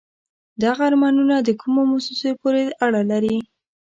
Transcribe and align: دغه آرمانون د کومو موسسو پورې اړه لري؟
دغه 0.61 0.81
آرمانون 0.89 1.31
د 1.43 1.49
کومو 1.61 1.81
موسسو 1.91 2.29
پورې 2.41 2.63
اړه 2.85 3.01
لري؟ 3.11 3.37